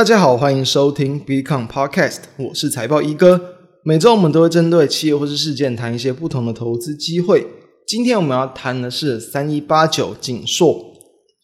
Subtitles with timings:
[0.00, 3.38] 大家好，欢迎收听 Become Podcast，我是财报一哥。
[3.84, 7.46] 每周我们都会针对企业或是事件谈一些不同的投资机会。
[7.86, 10.74] 今天我们要谈的是三一八九景硕。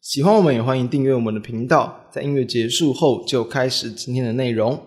[0.01, 2.07] 喜欢我们也欢迎订阅我们的频道。
[2.11, 4.81] 在音乐结束后，就开始今天的内容。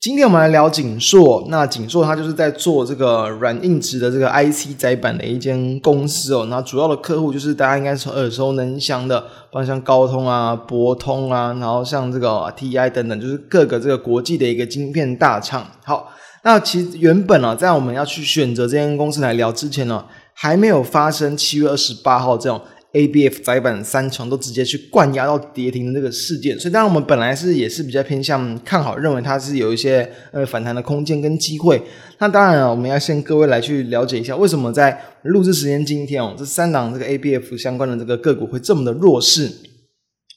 [0.00, 1.44] 今天我们来聊景硕。
[1.48, 6.46] 那景硕它就是在做这个软硬质的这个 IC 载板的一间公司哦。
[6.48, 9.20] 那主要的客户就是大家应该是耳熟能详的，
[9.50, 15.66] 包括像高通啊、博通啊，然后像这个 TI 等等，就是各个这个国际的一个晶片大厂。
[15.84, 16.12] 好，
[16.44, 22.60] 那其实原本呢、啊，在我们要去选择这间公司来聊之前呢、还没有发生七月二十八号这种。
[22.92, 31.82] ABF 载板三重都直接去灌压到跌停的这个事件，所以当然我们本来是也是比较偏向看好，认为它是有一些呃反弹的空间跟机会。
[32.18, 39.52] 那当然了，我们要先各位来去了解一下，为什么在录制时间今天哦，这三档这个 ABF 相关的这个个股会这么的弱势？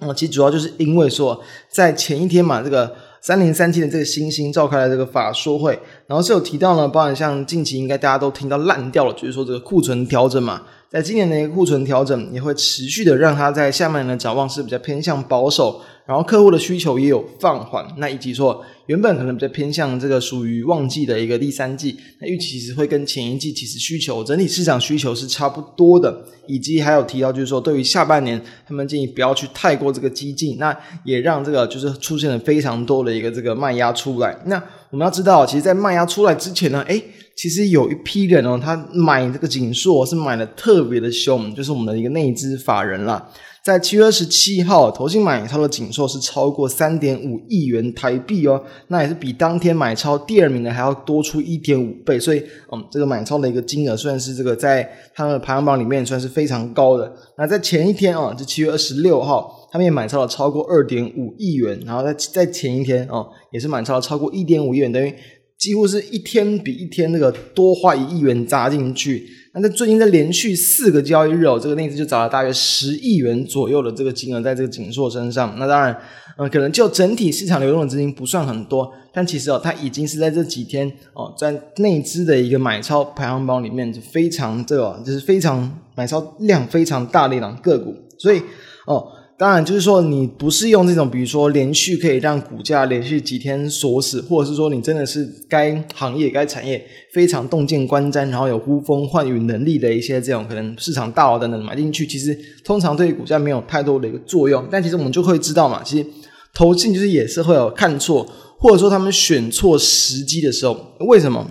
[0.02, 1.42] 那么其实主要就是因为说，
[1.72, 10.64] 在前一天嘛，这个三零三七的这个新兴召开了这个法说会，然后是有提到呢，包含像近期应该大家都听到烂掉了，就是说这个库存调整嘛。
[10.92, 17.88] 在今年的一个库存调整也会持续的让它在下半年的展望是比较偏向保守，然后客户的需求也有放缓。
[17.96, 26.26] 那以及说原本可能比较偏向这个属于旺季的一个第三季，那预期其实会跟前一季其实需求整体市场需求是差不多的。
[26.48, 30.76] 以及还有提到就是说对于下半年他们建议不要去太过这个激进，那
[31.06, 34.38] 也让这个就是出现了非常多的一个这个卖压出来。
[34.48, 37.02] 那我们要知道，其实，在卖压出来之前呢，诶
[37.34, 43.26] 其实有一批人哦，他买这个景硕是买的特别的凶，就是我们的一个内资法人了。
[43.64, 52.40] 在七月二十七号，投信买超的景硕是超过三点五亿元台币哦，那也是比当天买超第二名的还要多出一点五倍，所以
[52.72, 57.14] 嗯，这个买超的一个金额算是这个在他们的排行榜里面算是非常高的。
[57.38, 65.14] 那在前一天哦，就七月二十六号，他们也买超了超过二点五亿元，然后在在前一天哦，也是买超了超过一点五亿元，等于。
[65.60, 69.28] 几乎是一天比一天那个多花一亿元砸进去。
[69.54, 75.54] 那在最近在连续四个交易日哦，这个内资就找了大约十亿元左右的这个金额在这个景硕身上。
[75.60, 75.98] 那当然，
[76.38, 87.96] 嗯，可能就整体市场流动的资金不算很多，但其实哦，它已经是在这几天哦，在内资的一个买超排行榜里面就非常这个就是非常买超量非常大的一档个股。
[88.18, 88.42] 所以
[88.86, 89.08] 哦。
[89.42, 96.80] 当然，就是说你不是用这种，比如说连续可以让股价连续几天锁死，或者是说你真的是该行业、该产业
[97.12, 104.64] 非常洞见观瞻，然后有呼风唤雨能力的一些这种可能市场大佬等等买进去，其实通常对于股价没有太多的一个作用。
[104.70, 106.06] 但其实我们就会知道嘛，其实
[106.54, 108.24] 投信就是也是会有看错，
[108.60, 111.50] 或者说他们选错时机的时候，为什么？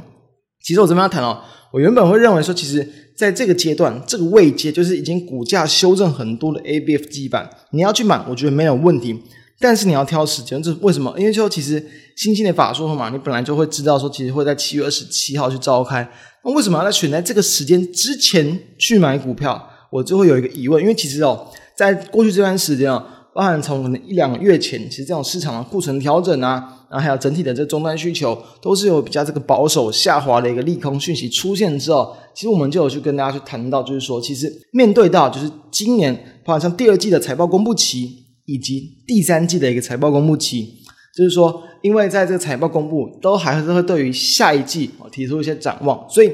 [0.64, 1.40] 其实我这边要谈哦，
[1.72, 2.86] 我原本会认为说，其实。
[3.20, 9.14] 在这个阶段，这个位阶就是已经股价修正很多的 ABF 基板，你要去买，我觉得没有问题。
[9.58, 11.14] 但是你要挑时间，这是为什么？
[11.18, 11.84] 因为说其实
[12.16, 16.10] 新兴的法说嘛，你本来就会知道说，其实会在七月二十七号去召开。
[16.46, 19.68] 那为什么要在选在这个时间之前去买股票？
[19.90, 23.04] 我就会有一个疑问，因为其实哦，在过去这段时间哦。
[23.32, 36.12] 包含从可能一两个月前，其实这种市场的库存调整啊，然后还有整体的这终端需求，都是有比较这个保守下滑的一个利空讯息出现之后，其实我们就有去跟大家去谈到，就是说，其实面对到就是今年，
[36.44, 40.74] 包含像第二季的财报公布期，以及第三季的一个财报公布期，
[41.16, 46.32] 就是说，因为在这个财报公布，都还是会对于下一季啊提出一些展望，所以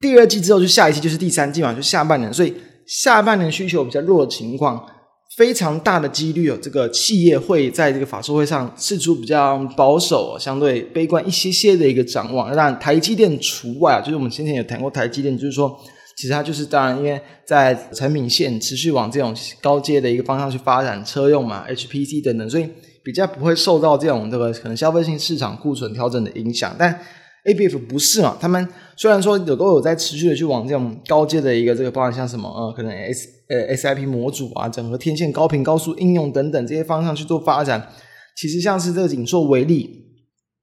[0.00, 2.54] 第二季之后就下一季就是第三季嘛，就下半年，所以
[2.86, 4.82] 下半年需求比较弱的情况。
[5.38, 12.48] 非常大的几率有这个企业会在这个法说会上释出比较保守、相对悲观一些些的一个展望。
[12.48, 15.78] 当然，台积电除外啊，就是我们先前有谈过台积电，就是说，
[16.16, 19.32] 其实它就是当然，因为在产品线持续往这种
[19.62, 22.68] 高阶的一个方向去发展，车用嘛，HPC 等等，所以
[23.04, 26.74] 比较不会受到这种这个可能消费性市场库存调整的影响。
[26.76, 26.98] 但
[27.44, 28.36] ABF 不是嘛？
[28.40, 33.37] 他们虽然说有都有在持续的去往这种高阶的一个这个，包含像什么呃，可能 S。
[33.48, 37.88] 呃，SIP 模组啊，整合天线高频高速应用等等这些方向去做发展，
[38.36, 39.88] 其实像是这个景硕为例，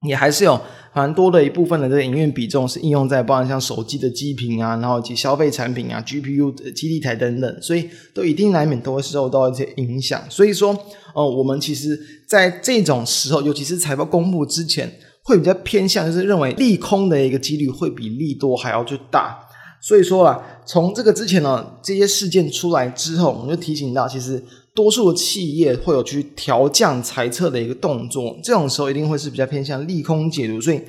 [0.06, 0.60] 也还是有
[0.94, 10.22] 蛮多的一部分的这个营运比重是应用在包含像手机的基频啊，然后以及消费产品啊，GPU 的基地台等等，所以都一定难免都会受到一些影响。
[10.30, 10.72] 所以说，
[11.12, 11.98] 哦、我们其实
[12.28, 14.90] 在这种时候，尤其是财报公布之前，
[15.24, 19.40] 会比较偏向就是认为利空的一个几率会比利多还要去大。
[19.80, 24.42] 所以说啊，从这个之前呢，这些事件出来之后，我们就提醒到，其实
[24.74, 30.82] 多数的企业会有去调降财测的一个动作，这种时候一定会是比较偏向利空解读，所以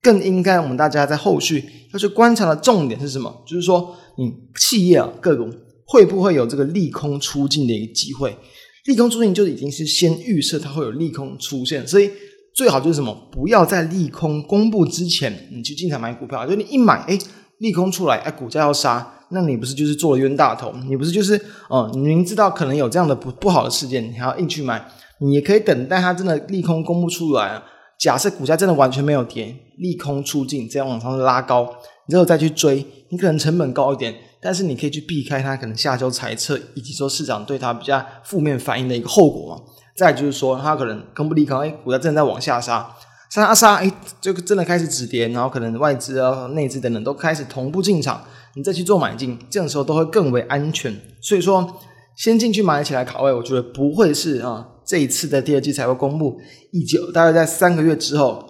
[0.00, 3.42] 更应该我们大家在后续要去观察的重点是什么？
[3.46, 5.52] 就是说，你企业啊各种
[5.86, 8.36] 会不会有这个利空出尽的一个机会？
[8.84, 12.08] 利空出尽就已经是先预设它会有利空出现，所以
[12.54, 13.12] 最好就是什么？
[13.32, 17.18] 不要在利空公布之前你去进场买股票，就你一买，哎，
[17.58, 19.14] 利空出来，哎，股价要杀。
[19.30, 20.72] 那你不是就是做了冤大头？
[20.88, 21.90] 你不是就是哦？
[21.92, 24.86] 你明知道可能有这样的不不好的事件，你还要硬去买？
[25.20, 27.62] 你也可以等待它真的利空公布出来啊。
[27.98, 31.68] 假设股价真的完全没有跌，利空出尽，这样往上拉高，
[32.06, 39.62] 你之后再去追，你可能成本高一点，但是你可以去避开它可能下周财测以及说市场对它比较负面反应的一个后果嘛。
[39.96, 42.94] 再就是说，它可能公布利空，哎，股价正在往下杀，
[43.30, 43.90] 杀杀，哎，
[44.20, 48.22] 就真的开始止跌，然后可能外资啊、内资等等都开始同步进场。
[48.54, 50.94] 你再去做买进，这种时候都会更为安全。
[51.20, 51.78] 所以说，
[52.16, 54.66] 先进去买起来卡位，我觉得不会是啊。
[54.86, 56.38] 这一次的第二季财报公布，
[56.72, 58.42] 以及大概在三个月之后，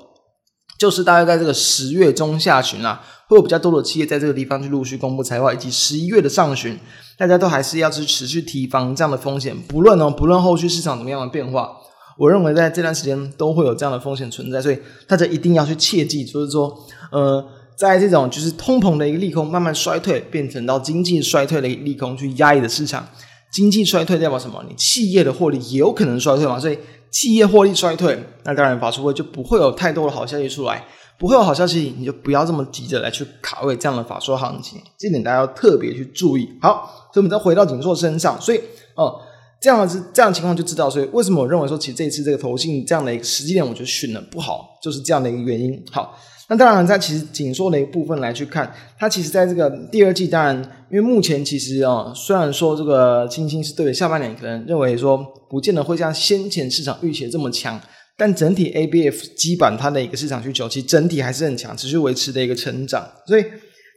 [0.78, 6.78] 就是大概在这个十月中下旬啊，会有比较多的企业在这个地方去陆续公布财报，以及十一月的上旬，
[7.18, 9.56] 大家都还是要去持续提防这样的风险。
[9.66, 11.72] 不论哦，不论后续市场怎么样的变化，
[12.18, 16.76] 我认为在这段时间都会有这样的风险存在，所以大家一定要去切记，就是说，
[17.10, 17.44] 呃。
[17.76, 23.06] 在这种就是通膨的一个利空慢慢衰退，变成到经济衰退的一个利空去压抑的市场，
[23.52, 24.64] 经济衰退代表什么？
[24.66, 26.58] 你企业的获利也有可能衰退嘛？
[26.58, 26.78] 所以
[27.10, 30.86] 企业获利衰退，那当然法说会就不会有太多的好消息出来，
[31.18, 36.48] 不会有好消息，你就不要这么急着来去卡位这样的法说行情，这点大家要特别去注意。
[36.62, 38.60] 好，所以我们再回到景硕身上，所以
[38.94, 39.20] 哦，
[39.60, 45.82] 这样子这样的情况就知道，所以为什么我认为说其实这一次这个投信这样的一个时机点，我觉得选的不好，就是这样的一个原因。
[45.90, 46.18] 好。
[46.48, 50.56] 那当然，在其实紧缩的一个部分来去看，它其实在这个第二季，当然，
[50.92, 55.18] 因为目前其实啊，虽然说这个欣兴是对下半年可能认为说
[55.50, 57.80] 不见得会像先前市场预期这么强，
[58.16, 63.04] 但整体 ABF 基板它的一个市场需求，其实整体还是很强，持续维持的一个成长。
[63.26, 63.44] 所以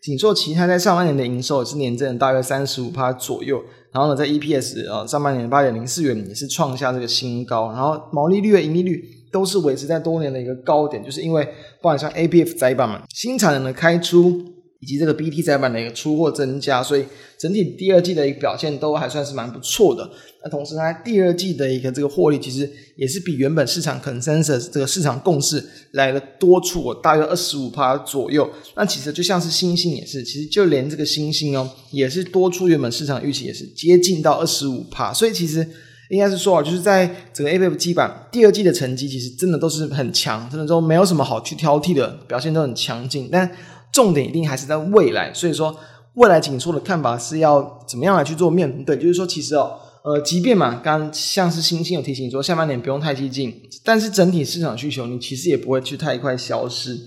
[0.01, 3.61] 紧缩其他在上半年的营收也是年增大约三十五趴左右，
[3.91, 9.15] 然后呢，在 EPS 啊上半年八点零四元也是创下这个新高，然后毛利率和盈利率。
[9.31, 14.41] 都是维持在多年的一个高点，就是因为不管像 ABF 窄板嘛，新产能的开出，
[14.79, 17.05] 以及这个 BT 载板的一个出货增加，所以
[17.37, 20.09] 整体第二季的一个表现都还算是蛮不错的。
[20.43, 28.49] 那同时它第二季的一个这个获利，其实也是比原本市场 consensus 这个市场共识来的多出我大约二十五趴左右。
[28.75, 35.13] 那其实就像是欣兴也是，其实就连这个欣兴哦，也是多出原本市场预期，也是接近到二十五趴。
[35.13, 35.67] 所以其实。
[36.09, 43.29] 应该是说啊，就是在整个 ABF 基板第二季的成绩，其实真的都是很强，真的都没有什么好去挑剔的，表现都很强劲。
[43.31, 43.47] 但
[43.91, 45.75] 重点一定还是在未来，所以说
[46.15, 48.97] 未来紧缩的看法是要怎么样来去做面对？
[48.97, 53.53] 就是说，其实哦，呃，即便嘛，刚刚像是星星有提醒说，下半年不用太激进，
[53.83, 56.97] 但是整体市场需求你其实也不会去太快消失。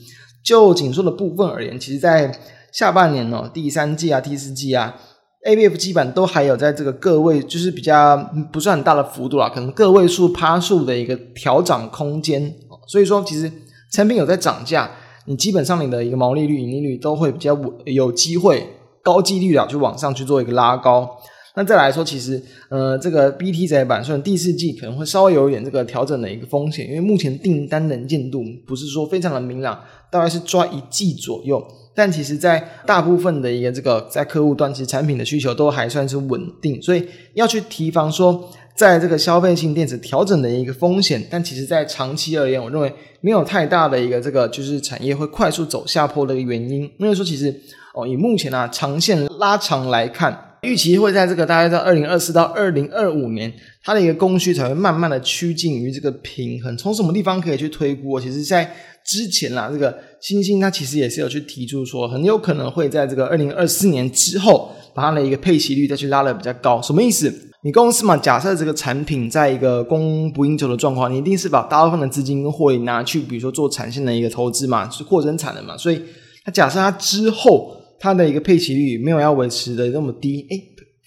[0.44, 2.36] 就紧缩的部分而言，其实在
[2.72, 4.96] 下半年哦，第三季啊，第四季啊。
[5.44, 8.16] ABF 基本都还有在这个个位，就是比较
[8.52, 12.54] 不算很大的幅度啦，可能个位数趴数的一个调涨空间。
[12.86, 13.50] 所以说，其实
[13.90, 14.88] 产品有在涨价，
[15.26, 18.66] 你基本上你的一个毛利率、盈利率都会比较稳有机会
[19.02, 21.08] 高几率啊，就往上去做一个拉高。
[21.54, 29.78] 那再来说，其实呃，这个 BT 载板虽然第四季可能会稍微有一点这个调整的一个风险，因为目前订单能见度不是说非常的明朗，
[30.10, 31.62] 大概是抓一季左右。
[31.94, 41.22] 但其实，在大部分的一个这个在客户端，其实产品的需求都还算是稳定，所以要去提防说，在这个消费性电子调整的一个风险。
[41.30, 46.82] 但其实，在长期而言，我认为没有太大的一个这个就是产业会快速走下坡的一个原因。
[46.98, 47.54] 因为说，其实
[47.94, 50.48] 哦，以目前啊长线拉长来看。
[50.62, 53.52] 预期会在这个大概在二零二四到二零二五年，
[53.82, 56.76] 它的一个供需才会慢慢的趋近于这个平衡。
[56.76, 58.20] 从什么地方可以去推估？
[58.20, 58.72] 其实，在
[59.04, 66.80] 之前啦，这个欣兴它其实也是有去提出说，很有可能会在这个二零二四年之后，把它的一个配息率再去拉得比较高。
[66.80, 67.51] 什么意思？
[67.62, 75.76] 你公司嘛，假设这个产品在一个供不应求的状况，你一定是把大部分的资金跟获利拿去，比如说做产线的一个投资嘛，是扩增产的嘛。
[75.76, 76.02] 所以，
[76.44, 77.76] 它假设它之后。
[78.04, 80.58] 它的一个配齐率没有要维持的那么低，哎，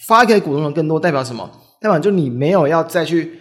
[0.07, 1.51] 发给股东的更多代表什么？
[1.81, 3.33] 代表就你没有要再去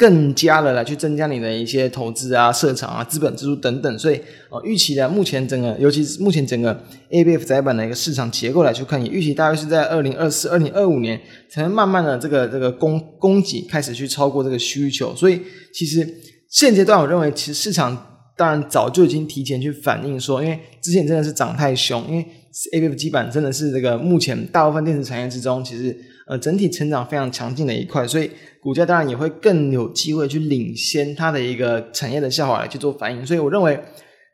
[0.00, 15.42] 更加的来去增加你的一些投资啊、设厂啊、资本支出等等，所以呃，预期的目前整个，尤其是目前整个 ABF 载板的一个市场结构来去看，也预期大约是在二零二四、二零二五年才能慢慢的这个这个供供给开始去超过这个需求，所以
[15.74, 16.08] 其实
[16.48, 18.06] 现阶段我认为其实市场。
[18.36, 22.26] 当然早就已经提前去反映说，因为之前真的是涨太凶，因为
[22.72, 25.94] ABF 基板真的是这个目前大部分电子产业之中，其实
[26.26, 28.30] 呃整体成长非常强劲的一块，所以
[28.62, 33.24] 股价当然也会更有机会去领先它的一个产业的下滑来去做反应。
[33.26, 33.80] 所以我认为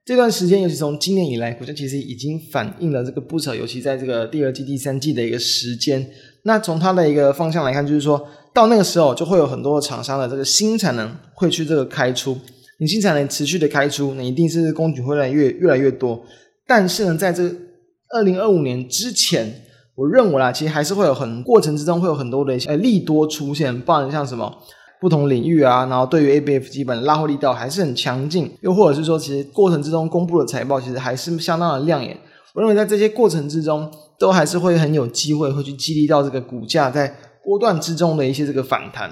[0.04, 6.08] 这段时间，尤其从今年以来，股价其实已经反映了这个不少，尤其在这个第二季、第三季的一个时间。
[6.44, 8.24] 那从它的一个方向来看，就是说
[8.54, 12.38] 到那个时候，就会有很多厂商的这个新产能会去这个开出。
[12.78, 16.24] 你新产能持续的开出，那一定是供给会越来越越来越多。
[16.68, 17.42] 但是呢，在这
[18.10, 19.62] 二零二五年之前，
[19.96, 24.54] 我认为啊，其实还是会有很过程之中会有很多的一些利多出现，包含像什么
[25.00, 32.16] 不同领域啊，然后对于 ABF 基本拉货力道还是很强劲，又或者是说，其实过程之中公布的财报其实还是相当的亮眼。
[32.54, 39.10] 我认为在这些过程之中，都还是会很有机会会去激励到这个股价在波段之中的一些这个反弹。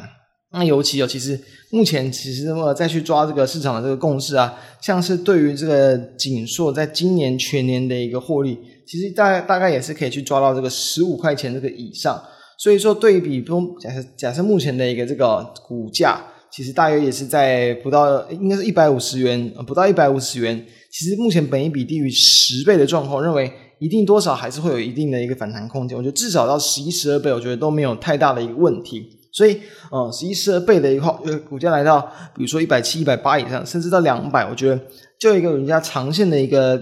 [0.55, 1.39] 那尤其有，其实
[1.71, 8.57] 目前其实呃再去抓这个市场的这个共识啊，像是对于这个景硕在今年全年的一个获利，
[8.87, 12.23] 其实大大概也是可以去抓到这个十五块钱这个以上。
[12.57, 16.21] 所以说对比中，假设假设目前的一个这个股价，
[16.53, 20.65] 其实大约也是在不到应该是一百五十元，不到一百五十元。
[20.93, 25.99] 其实目前本一比低于十倍的状况，认为一定多少还是会有一定的一个反弹空间。
[25.99, 29.09] 我觉得至少到十一十二倍，我觉得都没有太大的一个问题。
[29.35, 29.61] 所以，
[29.91, 32.01] 呃，十一、十二倍的一个呃股价来到，
[32.37, 34.81] 比如说一百七、一百八以上，甚至到两百，我觉得
[35.19, 36.81] 就一个人家长线的一个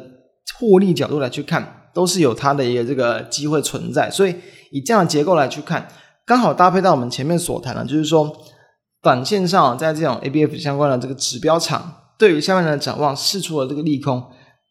[0.59, 4.11] 获利角度来去看，都是有它的一个这个机会存在。
[4.11, 4.35] 所以，
[4.71, 5.89] 以这样的结构来去看，
[6.27, 8.31] 刚好搭配到我们前面所谈的，就是说，
[9.01, 14.23] 短线上在这种 ABF 相关的这个指标厂，对于下面的展望试出了这个利空，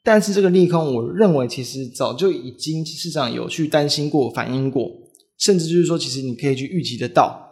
[0.04, 4.88] 但是这个利空，我认为其实早就已经市场有去担心过、反映过，
[5.40, 7.48] 甚至就是说，其实你可以去预计得到。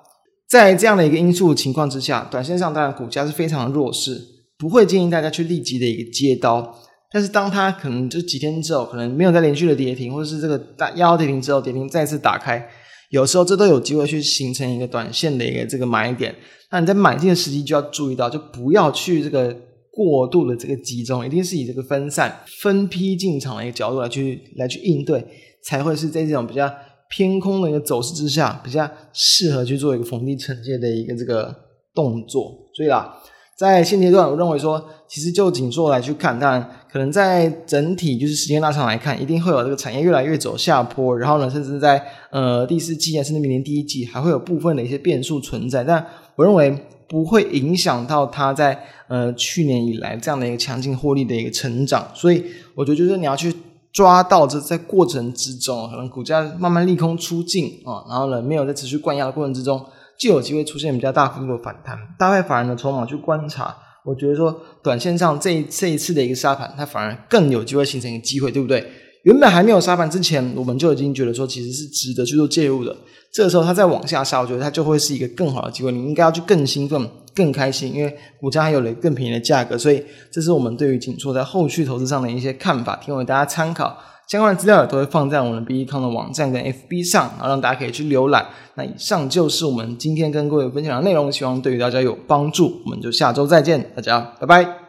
[0.50, 4.20] 在这样的一个因素情况之下，短线上当然股价是非常的弱势，
[4.58, 6.76] 不会建议大家去立即的一个接刀。
[7.12, 12.68] 但是当它可能这几天之后，可能没有再连续的跌停，或者是这个大压跌停之后，跌停再次打开，
[13.12, 16.36] 有时候这都有机会去形成一个短线的一个这个买点。
[16.72, 19.56] 那你在买进的时机就要注意到，就不要去这个
[19.92, 25.24] 过度的这个集中，一定是以这个分散、分批进场的一个角度来去来去应对，
[25.64, 26.68] 才会是在这种比较。
[27.10, 31.54] 偏空的一个走势之下，比较适合去做一个逢低承接的一个这个
[31.94, 32.56] 动作。
[32.76, 33.18] 所以啦，
[33.58, 45.84] 在现阶段，我认为说，其实就紧缩来去看，当然可能在整体就是时间拉长来看，一定会有这个产业越来越走下坡，然后呢，甚至在呃第四季啊，甚至明年第一季，还会有部分的一些变数存在。
[45.84, 52.08] 但我认为不会影响到它在呃去年以来这样的一个强劲获利的一个成长。
[52.14, 53.52] 所以我觉得就是你要去。
[53.92, 59.84] 抓到这在过程之中，可能股价慢慢利空出尽啊，然后呢，没有在持续灌压的过程之中，
[60.20, 61.98] 就有机会出现比较大幅度的反弹。
[62.18, 68.90] 大概法人的筹码去观察，我觉得说短线上这这一次的一个杀盘，它反而更有机会形成一个机会，对不对？
[69.24, 72.96] 原本还没有杀盘之前，我们就已经觉得说其实是值得去做介入的。
[73.32, 75.92] 这个时候它再往下杀，我觉得它就会是一个更好的机会。
[75.92, 79.78] 你应该要去更兴奋、更开心，因为股价还有了更便宜的价格。
[79.78, 83.98] 所以这是我们对于景硕在后续投资上的一些看法，提供给大家参考。
[84.28, 88.46] 相关的资料也都会放在我们的 BE.COM 的网站跟 FB 上，然后让大家可以去浏览。
[88.76, 92.80] 那以上就是我们今天跟各位分享的内容，希望对于大家有帮助。
[92.86, 94.89] 我们就下周再见，大家拜拜。